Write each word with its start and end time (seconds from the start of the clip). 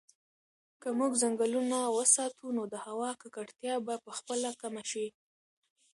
که 0.81 0.89
موږ 0.99 1.11
ځنګلونه 1.21 1.77
وساتو 1.97 2.45
نو 2.57 2.63
د 2.73 2.75
هوا 2.85 3.11
ککړتیا 3.21 3.75
به 3.85 3.95
په 4.03 4.11
خپله 4.17 4.49
کمه 4.61 4.83
شي. 4.91 5.07